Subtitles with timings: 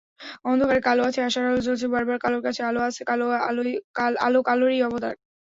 [0.45, 3.01] অন্ধকারে কালো আছে, আশার আলো জ্বলছে বারবার, কালোর কাছে আলো আছে,
[4.21, 5.15] আলো-কালোই অবতার।